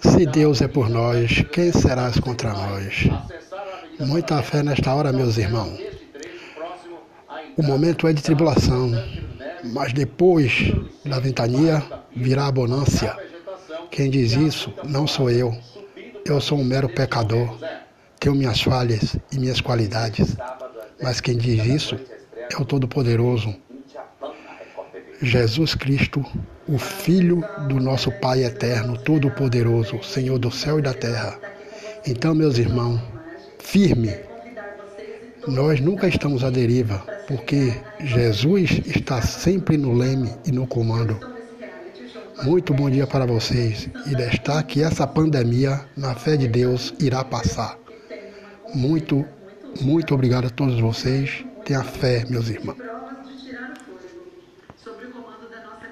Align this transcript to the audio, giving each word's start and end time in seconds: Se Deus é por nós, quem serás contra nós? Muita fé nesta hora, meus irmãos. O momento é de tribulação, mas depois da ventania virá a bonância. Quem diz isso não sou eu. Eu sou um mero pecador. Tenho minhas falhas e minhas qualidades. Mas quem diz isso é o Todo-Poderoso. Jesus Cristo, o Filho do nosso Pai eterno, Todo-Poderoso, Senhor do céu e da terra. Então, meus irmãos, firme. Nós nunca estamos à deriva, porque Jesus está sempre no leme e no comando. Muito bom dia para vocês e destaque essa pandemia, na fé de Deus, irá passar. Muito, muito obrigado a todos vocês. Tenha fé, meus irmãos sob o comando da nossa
Se 0.00 0.26
Deus 0.26 0.60
é 0.60 0.68
por 0.68 0.88
nós, 0.88 1.44
quem 1.52 1.72
serás 1.72 2.18
contra 2.20 2.52
nós? 2.52 3.08
Muita 4.00 4.42
fé 4.42 4.62
nesta 4.62 4.94
hora, 4.94 5.12
meus 5.12 5.36
irmãos. 5.38 5.78
O 7.56 7.62
momento 7.62 8.06
é 8.08 8.12
de 8.12 8.22
tribulação, 8.22 8.90
mas 9.64 9.92
depois 9.92 10.72
da 11.04 11.20
ventania 11.20 11.82
virá 12.14 12.46
a 12.46 12.52
bonância. 12.52 13.16
Quem 13.90 14.10
diz 14.10 14.32
isso 14.32 14.72
não 14.84 15.06
sou 15.06 15.30
eu. 15.30 15.56
Eu 16.24 16.40
sou 16.40 16.58
um 16.58 16.64
mero 16.64 16.88
pecador. 16.88 17.56
Tenho 18.18 18.34
minhas 18.34 18.60
falhas 18.60 19.16
e 19.30 19.38
minhas 19.38 19.60
qualidades. 19.60 20.36
Mas 21.02 21.20
quem 21.20 21.36
diz 21.36 21.64
isso 21.64 21.96
é 22.36 22.56
o 22.60 22.64
Todo-Poderoso. 22.64 23.54
Jesus 25.24 25.74
Cristo, 25.74 26.24
o 26.68 26.78
Filho 26.78 27.42
do 27.68 27.80
nosso 27.80 28.10
Pai 28.20 28.44
eterno, 28.44 28.98
Todo-Poderoso, 28.98 30.02
Senhor 30.02 30.38
do 30.38 30.50
céu 30.50 30.78
e 30.78 30.82
da 30.82 30.92
terra. 30.92 31.38
Então, 32.06 32.34
meus 32.34 32.58
irmãos, 32.58 33.00
firme. 33.58 34.14
Nós 35.48 35.80
nunca 35.80 36.06
estamos 36.06 36.44
à 36.44 36.50
deriva, 36.50 36.98
porque 37.26 37.72
Jesus 38.00 38.80
está 38.86 39.22
sempre 39.22 39.76
no 39.76 39.92
leme 39.92 40.30
e 40.46 40.52
no 40.52 40.66
comando. 40.66 41.18
Muito 42.42 42.74
bom 42.74 42.90
dia 42.90 43.06
para 43.06 43.24
vocês 43.26 43.88
e 44.06 44.14
destaque 44.14 44.82
essa 44.82 45.06
pandemia, 45.06 45.80
na 45.96 46.14
fé 46.14 46.36
de 46.36 46.48
Deus, 46.48 46.92
irá 47.00 47.24
passar. 47.24 47.78
Muito, 48.74 49.24
muito 49.80 50.14
obrigado 50.14 50.48
a 50.48 50.50
todos 50.50 50.78
vocês. 50.80 51.44
Tenha 51.64 51.82
fé, 51.82 52.24
meus 52.28 52.48
irmãos 52.48 52.76
sob 54.84 55.02
o 55.02 55.10
comando 55.12 55.48
da 55.48 55.60
nossa 55.60 55.88